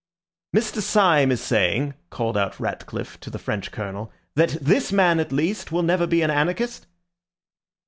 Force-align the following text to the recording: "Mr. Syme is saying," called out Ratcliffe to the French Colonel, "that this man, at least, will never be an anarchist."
"Mr. 0.55 0.81
Syme 0.81 1.31
is 1.31 1.43
saying," 1.43 1.93
called 2.09 2.35
out 2.35 2.59
Ratcliffe 2.59 3.19
to 3.19 3.29
the 3.29 3.37
French 3.37 3.69
Colonel, 3.71 4.11
"that 4.33 4.57
this 4.59 4.91
man, 4.91 5.19
at 5.19 5.31
least, 5.31 5.71
will 5.71 5.83
never 5.83 6.07
be 6.07 6.23
an 6.23 6.31
anarchist." 6.31 6.87